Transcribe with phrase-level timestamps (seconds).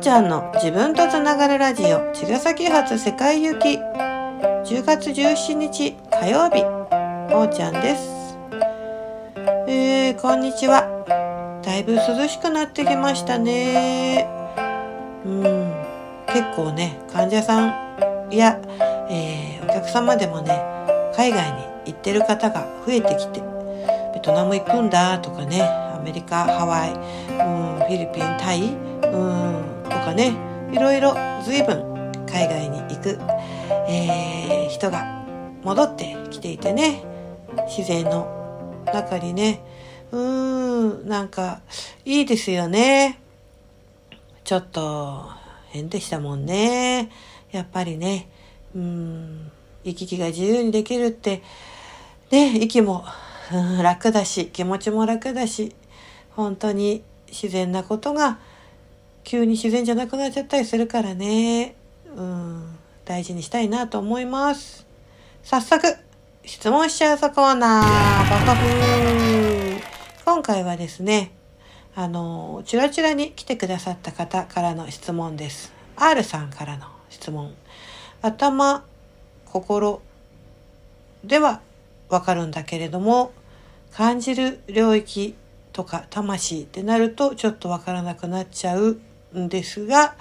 [0.00, 3.78] ちゃんの自分とつながるラジオ茅ヶ崎発世界行き。
[3.78, 6.62] 10月17日火曜日。
[7.34, 8.36] おーちゃんです。
[9.66, 10.86] えー、こんにちは。
[11.64, 14.28] だいぶ涼しくなってきましたね。
[15.24, 15.72] うん。
[16.28, 18.60] 結構ね患者さんや、
[19.10, 20.52] えー、お客様でもね
[21.16, 23.42] 海外に行ってる方が増えてきて
[24.14, 29.57] ベトナム行くんだとかねアメリカハワイ、うん、フィリピンタイ、うん、
[30.08, 30.34] かね
[30.72, 33.18] いろいろ随分海外に行く、
[33.88, 35.24] えー、人が
[35.62, 37.02] 戻ってきていてね
[37.66, 39.62] 自然の中にね。
[40.10, 41.60] うんなんか
[42.06, 43.20] いいですよね。
[44.44, 45.28] ちょっと
[45.68, 47.10] 変でしたもんね。
[47.50, 48.28] やっぱりね
[48.74, 49.50] うん
[49.84, 51.42] 行き来が自由にできるって
[52.30, 53.04] ね息も
[53.52, 55.74] うん楽だし気持ちも楽だし
[56.30, 58.38] 本当に自然なことが
[59.28, 61.74] 急に自然じゃなくなっちゃったりするからね。
[62.16, 62.78] うん。
[63.04, 64.86] 大事にしたいなと思います。
[65.42, 65.86] 早速
[66.46, 69.82] 質問しちゃうぞコーナーバカフー。
[70.24, 71.32] 今回はですね
[71.94, 75.74] あのチラチラに来てくださった方からの質問です。
[75.96, 77.52] R さんからの質問。
[78.22, 78.82] 頭
[79.44, 80.00] 心
[81.22, 81.60] では
[82.08, 83.32] わかるんだけれども
[83.92, 85.34] 感じる領域
[85.74, 88.98] とか魂ってなるとちょっとわからなくなっちゃう
[89.36, 90.14] んですが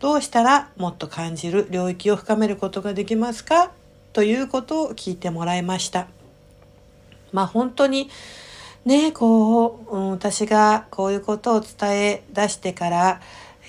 [0.00, 3.72] どうしたらもっと感じる領域を深めることができますか
[4.12, 6.08] ということを聞いてもらいました。
[7.32, 8.08] まあ本当に
[8.84, 13.20] ねこう、うん、私がこういうことを伝え出してから、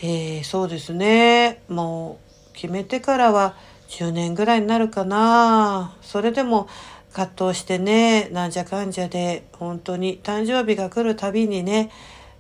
[0.02, 1.62] えー、そうですね。
[1.68, 2.20] も
[2.52, 3.56] う決めてからは
[3.90, 5.96] 10年ぐらいになるかな。
[6.02, 6.68] それでも
[7.12, 11.90] 葛藤してねなんじゃかんじゃで本当に誕生日が来るたびにね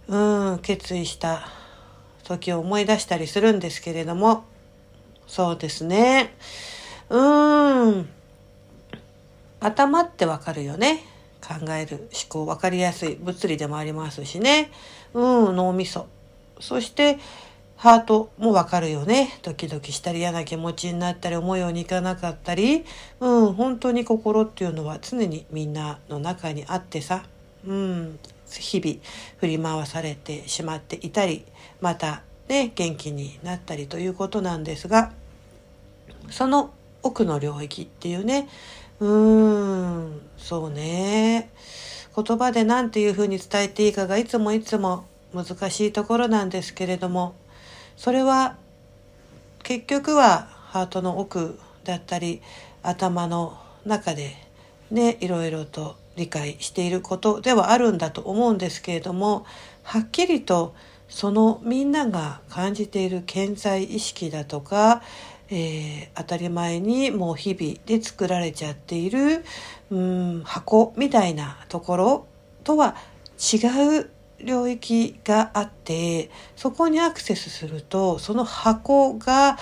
[0.08, 0.18] う
[0.56, 1.59] ん決意した。
[2.30, 4.46] 時を思い出したりするんですけれども。
[5.28, 6.34] そうですね。
[7.10, 8.10] うーん。
[9.60, 11.04] 頭ってわかるよね。
[11.42, 12.46] 考える思考。
[12.46, 13.16] 分かりやすい。
[13.16, 14.72] 物理でもありますしね。
[15.14, 15.56] うん。
[15.56, 16.08] 脳みそ。
[16.60, 17.18] そして
[17.78, 19.40] ハートもわかるよね。
[19.42, 22.84] ドキドキしたり嫌な気持ちになったり思うようにいかなかったり、
[23.22, 27.24] うん、本当に心っていうのは常にみんなの中にあってさ、
[27.66, 29.00] うん、日々
[29.38, 31.46] 振り回されてしまっていたり、
[31.82, 35.12] またね、元気になったりということなんですが、
[36.32, 36.72] その
[37.04, 38.50] 奥の領域っていうね、
[39.00, 41.52] うーん、そうね。
[42.16, 47.36] 言葉で何ていうふうに伝えていいかがいつもいつも難しいところなんですけれども、
[47.96, 48.58] それは
[49.64, 52.42] 結局はハートの奥だったり
[52.82, 54.36] 頭の中で
[54.92, 59.46] ねいろいろと理解していることではあるんだと思うんですけれども
[59.84, 60.76] はっきりと
[61.08, 65.02] そのみんなが感じている健在意識だとか、
[65.50, 69.44] えー、当たり前にもう日々で作られちゃっている
[69.90, 72.28] うん箱みたいなところ
[72.64, 72.96] とは
[73.40, 74.10] 違う
[74.42, 79.58] 領域があってそこにアクセスするとその箱が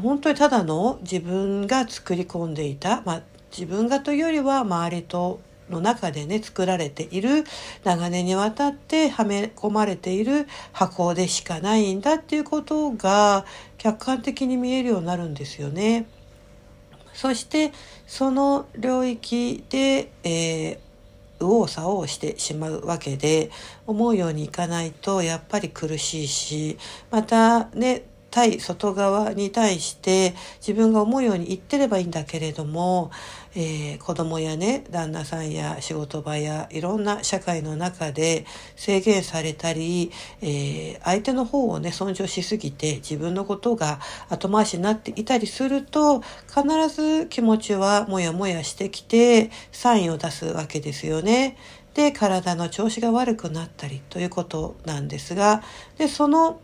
[0.00, 3.22] 本当にただの自分が作り込んでいた、まあ、
[3.56, 7.44] 自分がというよりは周りとの中でね作られている
[7.84, 13.46] 長年にわたってはめ込まれている箱でしかないんだっていうことが
[13.78, 16.06] 客観的に見えるようになるんですよね。
[17.12, 17.72] そして
[18.06, 20.78] その領域で、えー、
[21.40, 23.50] 右往左往してしまうわけで
[23.86, 26.76] 思うようにいかないとやっぱり苦しいし
[27.12, 28.02] またね
[28.34, 33.12] 対外側に対して自分が思うように言ってればいいんだけれども、
[33.54, 51.56] えー、子供やね旦那さんや仕事場やいろんな社会の中で制限されたり、えー、相手の方をね尊重しすぎて自分のことが後回しになっていたりすると必ず気持ちはモヤモヤしてきてサインを出すわけですよね。
[51.94, 55.62] で体の調子が悪くなったりということなんですが
[55.96, 56.60] でその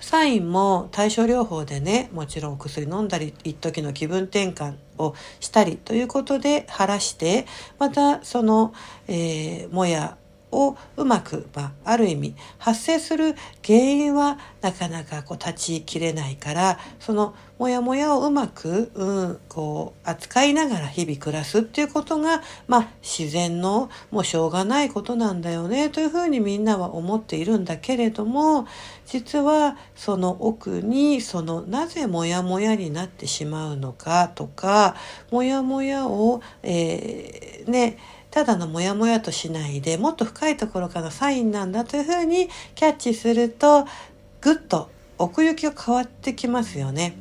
[0.00, 7.46] サインも対症療法でねもちろん薬飲んだり一時の気分転換をしたりということで晴らして
[7.78, 8.72] またその、
[9.08, 10.16] えー、もや
[10.52, 28.66] をうまく、まあ、ある意味発生する原因はなかなかこう立ちきれないからそのモヤモヤをうまく、うん、こう扱いながら日々暮らすっていうことが、まあ、自然のもうしょうがないことなんだよねというふうにみんなは思っているんだけれども
[29.04, 34.96] 実はその奥にそのなぜモヤモヤになってしまうのかとか
[35.30, 37.98] モヤモヤを、えー、ね
[38.30, 43.86] ただのモヤモヤとしないでもっと深いところからサインなんだというふうにキャッチすると
[44.40, 47.14] ぐっと奥行きが変わってきますよね。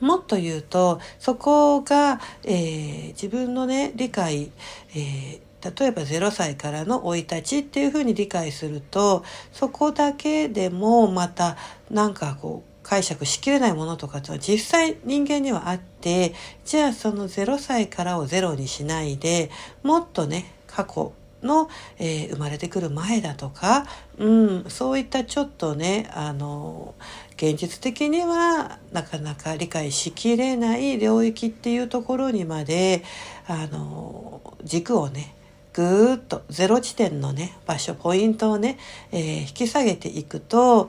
[0.00, 4.50] もっと言うとそこが、えー、自分のね理解、
[4.94, 11.56] えー、例えば0歳からの生い立ちっていうふうに理解するとそこだけでもまた
[11.90, 16.32] なんかこう解釈しきれないものとかっていうのは実際人間にはあって
[16.64, 19.50] じゃあその0歳からをゼロにしないで
[19.82, 21.12] もっとね過去
[21.42, 21.68] の、
[21.98, 23.84] えー、生まれてくる前だとか、
[24.16, 26.94] うん、そういったちょっとねあの
[27.36, 33.04] 現実的にはなかなか理解しきれない領域っていうところにまで
[33.46, 35.34] あの軸をね
[35.74, 38.78] ぐーっとゼロ地点のね場所ポイントをね、
[39.12, 40.88] えー、引き下げていくと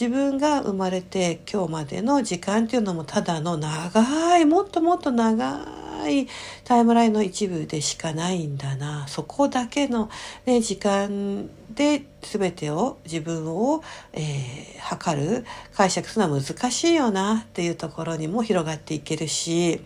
[0.00, 5.66] 自分が生まれて今日までの時間っていうのもただの長いもっともっと長
[6.08, 6.28] い
[6.62, 9.08] タイムラインの一部でしかないんだな。
[9.08, 10.08] そこだけの、
[10.46, 19.80] ね、時間で全てを自分を、えー、測る解釈するのは難しいよなっていうところにも広がっていけるし、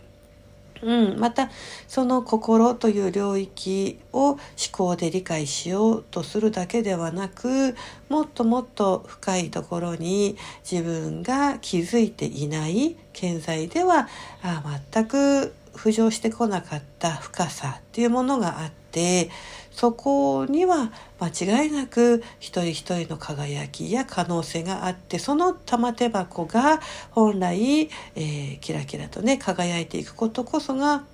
[0.82, 1.50] うん、また
[1.87, 4.40] その心という領域を思
[4.73, 7.76] 考で理解しようとするだけではなく
[8.08, 10.37] もっともっと深いところに
[10.69, 14.08] 自分が気づいていない健在では
[14.43, 19.31] あ全く浮上してこなかった深さっていうものがあって
[19.71, 26.81] そこには間違いなく一人一人の輝きや可能性があってその玉手箱が
[27.11, 31.05] 本来、えー、キラキラとね輝いていくことこそが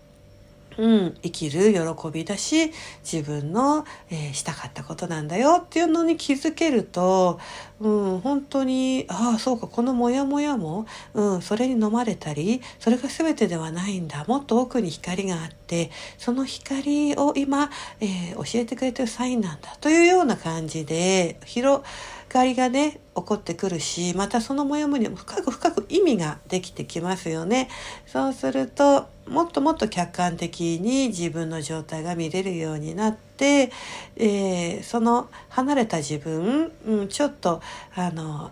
[0.78, 2.72] うん、生きる喜びだし
[3.02, 7.40] 自分の、えー、したかったことなんだよっていうのに気づけると、
[7.80, 14.24] うん、本当にああそうかこのモヤモヤも、うん、それに飲まれたりそれが全てではないんだ。
[14.28, 17.70] もっと奥に光があってその光を今、
[18.00, 21.82] えー、教えてくれてるサインなんだというような感じで広
[22.28, 27.68] がりがね起こってくるしまたそのモヤモヤも深く深く意味ができてきますよね。
[28.06, 33.70] そうするともっともっと客観的に自分の状態が見れるようになって、
[34.16, 37.60] えー、その離れた自分、うん、ちょっと
[37.94, 38.50] あの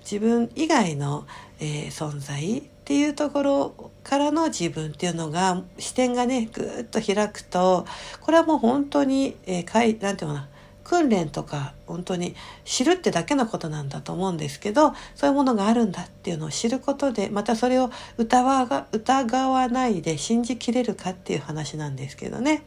[0.00, 1.26] 自分以外の、
[1.60, 7.84] えー、存在っていうところからの自分っていうのが視点がねぐーっと開くと
[8.20, 10.48] これはもう本当に、えー、かいなんていうかな
[10.86, 22.62] 訓練とか本当に知るってだけのことなんだと思うんですけどそういうものがあるんだっていうのを知ることでまたそれを疑わ疑わないで信じきれるかっていう話なんですけどね。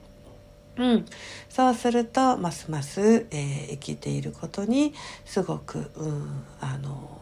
[0.75, 1.05] うん、
[1.49, 4.93] そうするとますます、えー、生きていることに
[5.25, 7.19] すごく、うん、あの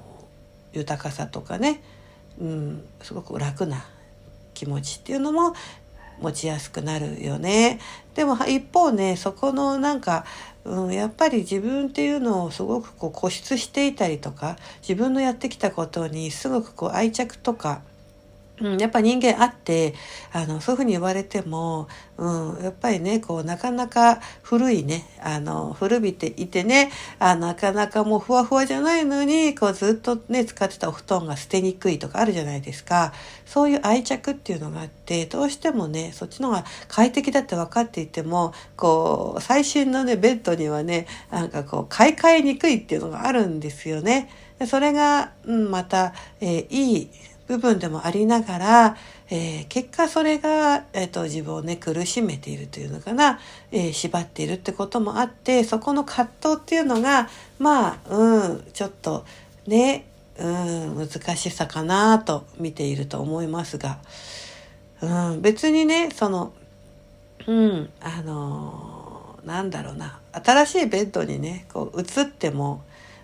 [0.73, 1.81] 豊かさとかね、
[2.39, 3.85] うん、すごく楽な
[4.53, 5.53] 気持ちっていうのも
[6.21, 7.79] 持ちやすくなるよね。
[8.15, 10.25] でも一方ねそこのなんか
[10.67, 17.81] うん、やっぱり自分っていうのをすごくこう固執していたりとか自分のやってきたことにすごくこう愛着とか
[18.59, 19.93] うん、やっぱ人間あって
[20.33, 21.87] あのそういうふうに言われても、
[22.17, 33.13] うん、やっぱりねこうなかなか古いねあの古びていてねあなかなかもうふわふわじゃないのにこうずっとね使ってたお布団が捨てにくいとかあるじゃないですか
[33.45, 44.29] そういう愛着っていうのがあってどうしてもねそっちの方が快適だって分かっていてもこう最新のねベッドにはねなんかこう買い替えにくいっていうのがあるんですよね。
[44.65, 47.09] それが、うん、また、えー、いい
[47.47, 48.97] 部分でもありながら、
[49.29, 53.39] えー、結果それが、えーと、自分をね苦しめているというのかな、
[53.71, 59.25] えー、縛っているってこともあってそこの葛藤っていうのがまあうんちょっと
[59.65, 60.05] ね
[60.37, 63.99] うん難しさかなと見ていると思いますが、
[65.01, 66.53] うん、別にねその
[67.47, 70.19] うんあのー、なんだろうな。
[70.33, 72.83] 新しいベッドにねこう移っても、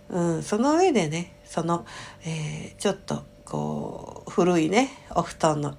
[0.10, 1.86] うん、その上でねその、
[2.26, 5.76] えー、ちょっとこう古いねお布団の、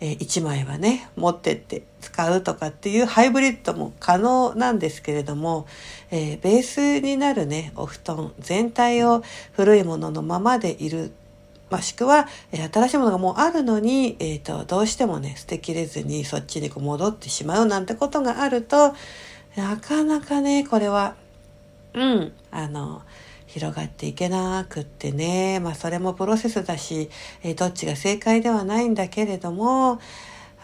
[0.00, 5.66] えー、1枚はね持ってって使うとかっていうハイブリッドも可能なんですけれども、
[6.10, 11.12] えー、ベースになるねお布団全体を古いもののままでいる
[11.70, 18.94] もしくは、え、新しいものがもうあるのに、えーと、どうしてもね捨てきれずにそっちにこう戻ってしまうなんてことがあると
[19.56, 21.14] なかなかねこれは
[21.94, 23.02] うんあの
[23.52, 27.10] 広がっていけなくってね、まあそれもプロセスだし、
[27.42, 30.00] え、どっちが正解ではないんだけれども、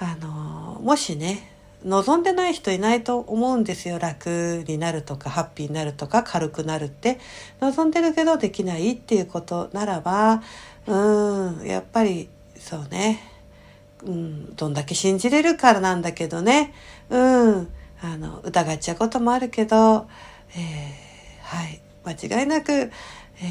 [0.00, 1.50] あの、もしね、
[1.85, 3.99] 望んでない人いないと思うんですよ。
[3.99, 7.18] 楽になるとか、ハッピーになるとか、軽くなるって。
[7.61, 10.42] 望んでるけどできないっていうことならば、
[10.87, 13.21] うん、やっぱりそうね、
[14.02, 16.73] うん、どんだけ信じれるからなんだけどね、
[17.11, 17.68] うん、
[18.00, 20.09] あの、疑っちゃうこともあるけど、
[20.57, 21.83] えー、はい。
[22.08, 22.90] 間違いなく、え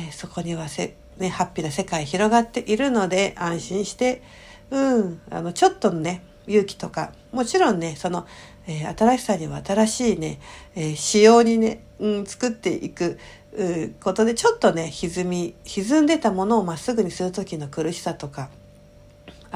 [0.09, 4.21] ー、そこにはせね、ハッピーな世界広がっているので安心して、
[4.69, 8.27] うん、あのちょっとのね勇気とかもちろんねその、
[8.67, 10.39] えー、新しさには新しいね、
[10.75, 13.17] えー、仕様にね、うん、作っていく
[14.01, 18.49] ことでちょっとね歪み歪んでたものをまっすぐにする時の苦しさとか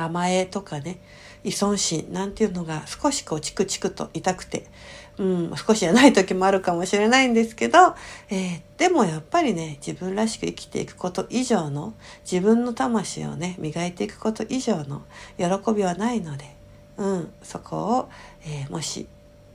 [0.05, 0.99] 甘えとかね
[1.43, 4.67] 依存心なんていうのが少しこうチクチクと痛くて、
[5.17, 7.95] うん、少しじゃない時もあるかもしれないんですけど、
[8.29, 11.93] えー、でもやっぱりね自分らしく生きていくこと以上の
[12.29, 15.03] 自分の魂をね磨いていくこと以上の
[15.37, 16.55] 喜びはないので、
[16.97, 18.09] うん、そこを、
[18.43, 19.07] えー、もし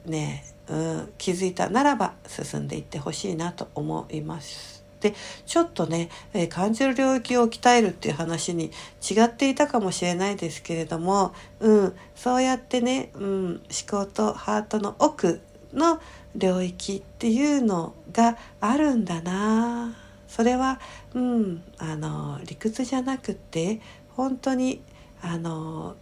[0.06, 4.75] ね、うん、気づいたならば進んでいってほしいなと思います。
[5.10, 5.14] で
[5.46, 8.72] ちょっとね、えー、感じる領域を鍛えるっていう話に
[9.08, 15.40] 違っていたかもしれないですけれども、うん、そうやってね、うん、思考とハートの奥
[15.72, 16.00] の
[16.34, 19.94] 領域っていうのがあるんだな。
[20.28, 20.80] それは、
[21.14, 23.80] うん、あの理屈じゃなくて
[24.16, 24.82] 本当に
[25.22, 25.94] あの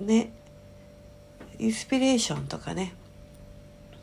[0.00, 0.32] ね
[1.58, 2.94] インスピレーションとかね、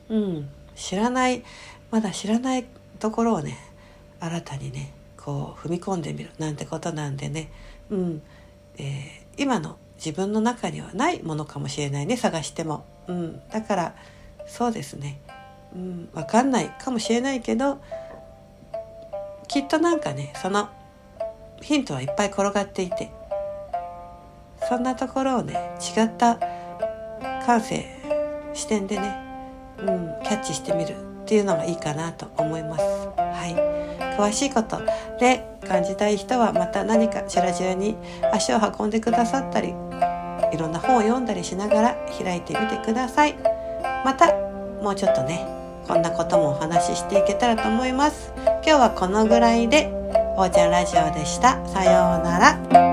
[0.10, 1.44] うん、知らない
[1.92, 2.66] まだ知らない
[3.00, 3.58] ところをね
[4.24, 7.50] 新たにねこう踏み込んでみるなんてことなんでね、
[7.90, 8.22] うん。
[8.78, 13.96] えー、今の自分の中にはないものかもしれないね探しても、うん、だから
[14.48, 15.20] そうですね、
[15.76, 17.80] うん、分かんないかもしれないけど
[19.48, 20.70] きっとなんかねその
[21.62, 23.12] ヒントはいっぱい転がっていて
[24.68, 26.40] そんなところをね違った
[27.46, 27.86] 感性
[28.54, 29.16] 視点でね、
[29.80, 29.88] うん、
[30.24, 33.23] キャッチしてみるっていうのがいいかなと思います。
[34.18, 34.82] 詳しいこと
[35.20, 37.96] で感じたい人はまた何かチラチラに
[38.32, 39.74] 足を運んでくださったり
[40.52, 43.36] いろんな本を読んだりしながら開いてみてください。
[44.06, 44.34] また
[44.82, 45.48] もうちょっとね
[45.88, 48.32] こんなこともお話ししていけたらと思います。
[48.36, 49.90] 今日はこのぐらいで
[50.38, 51.66] おーちゃんラジオでした。
[51.68, 52.93] さようなら。